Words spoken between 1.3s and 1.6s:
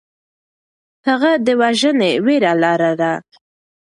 د